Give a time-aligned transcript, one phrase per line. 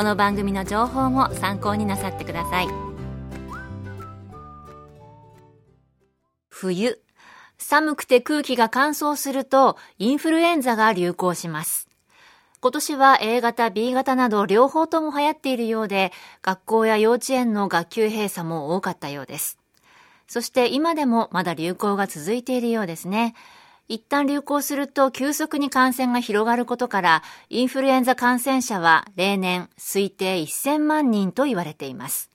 [0.00, 2.68] この番組の情報も参考になさってください
[6.48, 7.02] 冬
[7.58, 11.86] 寒くて空気が乾燥するとインフルエンザが流行します
[12.62, 19.58] 今年は A 型、B 型など両方とも流行っているようで、学校や幼稚園の学級閉鎖も多かったようです。
[20.28, 23.34] そして今でもまだ流行が続いているようですね。
[23.90, 32.30] 一旦流行すると急速に感染が広がることから、インフルエンザ感染者は例年推定1000万人と言われています。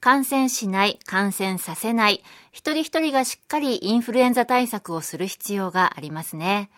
[0.00, 6.70] 感染しない、感染させない、一人一人がしっかりインフルエンザ対策をする必要がありますね。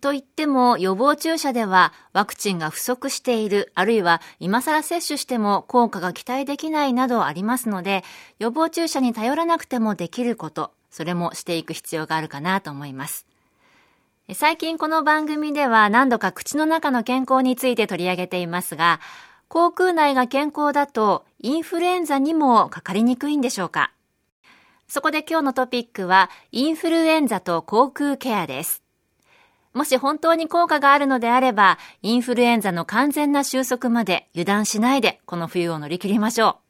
[0.00, 8.02] と言っても予防注射ではワクチンが不足している、あるいは今更接種しても効果が期待できないなどありますので、
[8.40, 13.26] 予防注射に頼らなくてもできること、それもしていく必要があるかなと思います。
[14.32, 18.98] 最近この番組では何度か口の中の健康について取り上げていますが、
[19.48, 23.92] 口腔内が健康だとインフルエンザにもかかりにくいんでしょうか？
[24.88, 28.82] そこで今日のトピックはインフルエンザと口腔ケアです。
[29.74, 36.65] もし本当に効果があるのであれば、インフルエンザの完全な収束まで油断しないでこの冬を乗り切りましょう。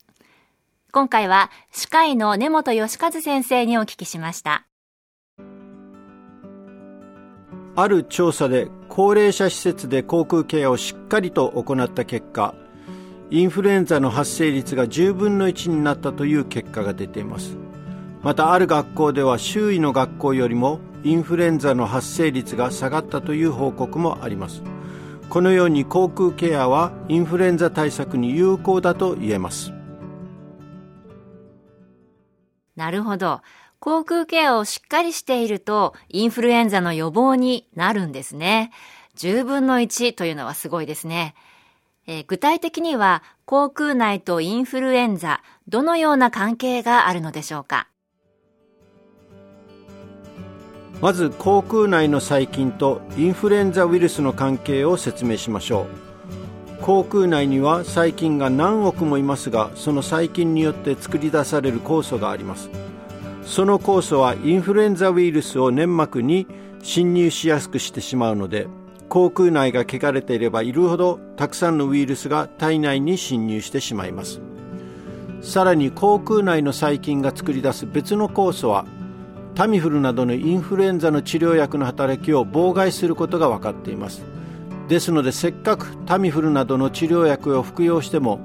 [0.93, 4.67] 今回は歯科医の根本義和先生にお聞きしました。
[7.79, 12.55] ある調査で高齢者施設で口腔ケアをしっかりと行った結果
[13.31, 17.59] インフルエンザの発生率が10分の1になったという結果が出ています。
[18.23, 24.63] またある学校では周囲の学校よりもインフルエンザの発生率が下がったという報告もあります。
[25.29, 29.73] このように口腔ケアはインフルエンザ対策に有効だと言えます。
[32.77, 33.41] なるほど。
[33.81, 38.71] 口腔ケアをしっかりしていると、インフルエンザの予防になるんですね。
[39.17, 41.35] 10分の1というのはすごいですね。
[42.07, 47.89] えー、具体的には、口腔内とインフルエンザ、どのような関係があるのでしょうか？
[51.01, 56.06] まず口腔内の細菌とインフルエンザウイルスの関係を説明しましょう
[56.81, 62.71] 口腔内には細菌が何億もいますがその細菌によって作り出される酵素があります。
[63.45, 66.47] その酵素はインフルエンザウイルスを粘膜に
[66.83, 68.67] 侵入しやすくしてしまうので
[69.09, 74.41] 口腔内が汚れていればいるほどたくさんのウイルスが体内に侵入してしまいます。
[75.43, 78.85] さらに口腔内の細菌が作り出す別の酵素は
[79.55, 84.25] タミフルなどのインフルエンザの治療薬の働きを妨害することが分かっています。
[84.89, 88.41] ですのでせっかくタミフルなどの治療薬を服用しても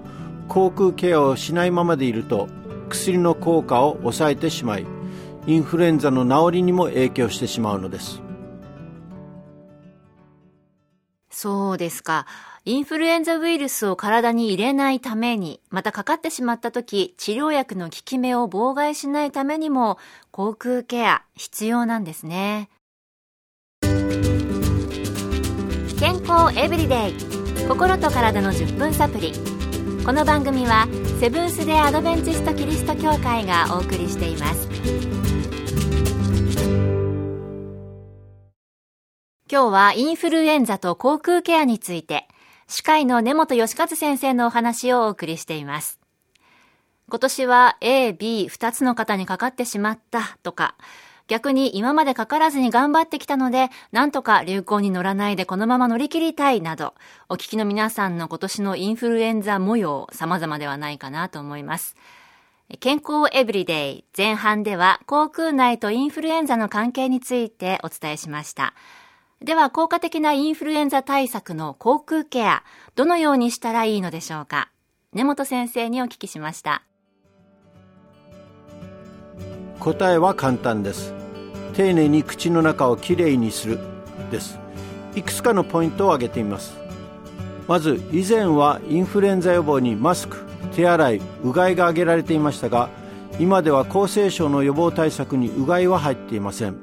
[0.48, 2.48] 口腔ケアをしないままでいると
[2.90, 4.86] 薬の効果を抑えてしまい
[5.48, 8.22] インフルエンザの治りにも影響してしまうのです
[11.42, 12.28] そうですか。
[12.66, 19.98] インフルエンザウイルスを体に入れないために、またかかってしまった時、治療薬の効き目を妨害しないためにも、
[20.30, 22.70] 口腔ケア必要なんですね。
[26.42, 29.32] 康エブリデイ心と体の10分サプリ。
[30.04, 30.88] この番組は
[31.20, 34.68] セブンス・デ・アドベンチスト・キリスト教会がお送りしています。
[39.52, 42.28] 今日はインフルエンザと口腔ケアについて
[42.68, 46.00] 歯科医の根本義和先生のお話をお送りしています。
[47.08, 50.74] 今年は A、B、2つの方にかかってしまったとか
[51.32, 56.94] 逆に今までかからずに頑張ってきたので、なんとか流行に乗らないでこのまま乗り切りたいなど、
[57.30, 61.96] お聞きの皆さんの今年のインフルエンザ模様、様々ではないかなと思います。
[62.82, 68.74] 健康エブリデイ前半では口腔内とインフルエンザの関係についてお伝えしました。
[69.42, 74.70] では効果的なインフルエンザ対策の口腔ケア、どのようにしたらいいのでしょうか？
[75.14, 76.84] 根本先生にお聞きしました
[79.80, 81.21] 答えは簡単です
[81.74, 83.80] 丁寧に口の中をきれいにする
[84.32, 84.60] です。
[85.16, 86.78] いくつかのポイントを挙げてみます。
[87.68, 90.44] まず以前はインフルエンザ予防にマスク
[90.76, 92.90] 手洗いうがいが挙げられていましたが
[93.40, 96.78] 今では厚生省の予防対策にうがいは入っていません。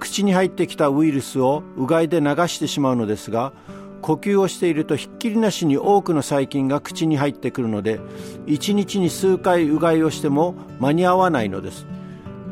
[0.00, 3.52] 口に入ってきたウイルスをうがいで流してしまうのですが
[4.00, 8.00] 呼吸をしているとひっきりなしに多くの細菌が口に入ってくるので
[8.46, 11.86] 1日に数回うがいをしても間に合わないのです。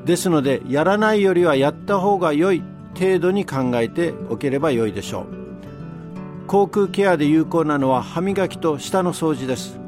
[0.04, 2.62] ですのでやらないよりはやった方が良い
[2.98, 6.46] 程度に考えておければ良いでしょう。
[6.46, 9.78] 口腔ケアで有効なのは歯磨きと舌の掃除です。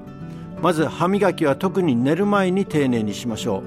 [0.61, 3.65] まず歯磨きは特に寝る前に丁寧にしましょ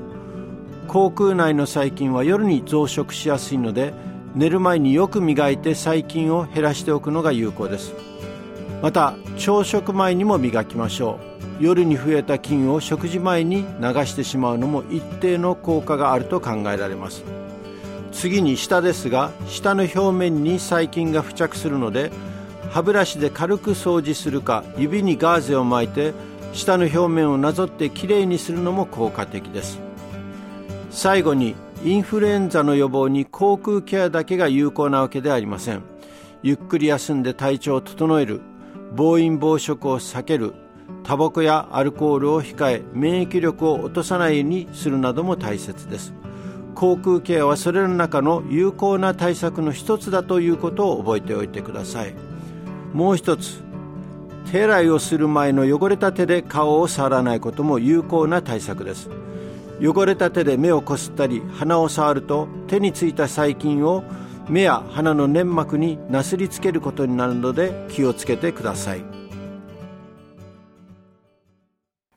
[0.86, 0.88] う。
[0.88, 3.94] 口腔内の細菌は夜に増殖しやすいので
[4.34, 7.94] 寝る前によく磨いて細菌を減らしておくのが有効です。
[8.82, 11.35] また朝食前にも磨きましょう。
[11.60, 17.24] 夜に増えた菌を食事前に流してしまうのも一定の効果があると考えられます。
[18.12, 22.12] 次に舌ですが舌の表面に細菌が付着するので
[22.72, 26.14] 歯ブラシで軽く掃除するか指にガーゼを巻いて
[26.54, 29.80] 舌の表面をなぞってきれいにするのも効果的です。
[30.90, 35.84] 最後にインフルエンザの予防に口腔ケアだけが有効なわけではありません。
[36.42, 38.42] ゆっくり休んで体調を整える。
[38.96, 40.54] 暴飲暴食を避ける。
[41.06, 46.14] タバコやアルコールを控え免疫力を落とさないようにするなども大切です。
[46.74, 52.16] 口腔ケアはそれらの中の有効な対策の一つだということを覚えておいてください。
[52.92, 53.64] もう一つ
[54.52, 59.10] 手洗いをする前の汚れた手で顔を触らないことも有効な対策です。
[59.80, 64.04] 汚れた手で目をこすったり鼻を触ると手についた細菌を
[64.50, 69.15] 目や鼻の粘膜になすりつけることになるので気をつけてください。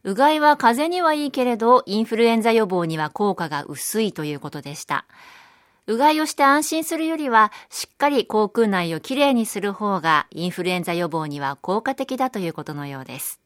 [0.09, 5.05] うがいは風邪にはいいけれどインフルエンザ予防には効果が薄いということでした
[5.87, 13.41] うがいをして安心するよりは、しっかり口腔内をきれいにする方が、インフルエンザ予防には効果的だということのようです。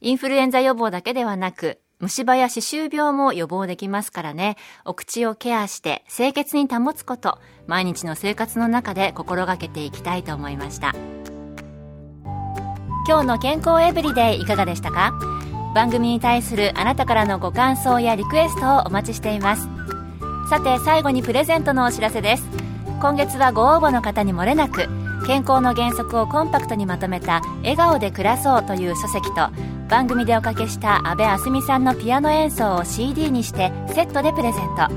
[0.00, 7.38] インフルエンザ予防だけではなく、虫歯や歯周病も予防できますからね、お口をケアして清潔に保つこと、
[7.68, 10.92] 毎日の生活の中で心がけていきたいと思いました。
[13.06, 15.12] 今日の健康エブリデイいかがでしたか？
[15.74, 19.68] 番組に対するあなたからのご感想やリクエストをお待ちしています。
[20.48, 22.44] さて最後にプレゼントのお知らせです。
[23.00, 24.88] 今月はご応募の方にもれなく
[25.26, 29.48] 健康の原則をコンパクトにまとめた「笑顔で暮らそう」という書籍と
[29.88, 34.88] 番組でおかけした阿部あすみさんのピアノ演奏を CD にしてセットでプレゼント。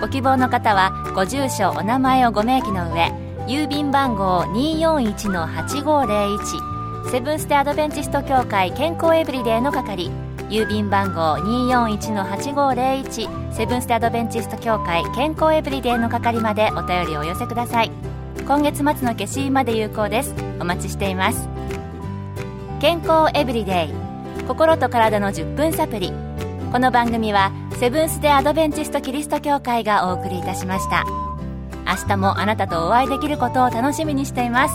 [0.00, 3.12] ご希望の方はご住所お名前をご明記の上
[3.46, 6.73] 郵便番号241-8501
[7.10, 10.10] セブンステ・アドベンチスト協会健康エブリデイの係。
[10.48, 17.90] 郵便番号241-8501セブンステアドベンチスト協会健康エブリデイの係までお便りをお寄せください。
[18.46, 20.34] 今月末の消印まで有効です。
[20.60, 21.48] お待ちしています。
[22.80, 24.44] 健康エブリデイ。
[24.46, 26.12] 心と体の10分サプリ。
[26.72, 31.04] この番組はセブンス・デ・アドベンチスト・キリスト教会がお送りいたしました。
[31.86, 34.74] 明日もあなたとお会いできることを楽しみにしています。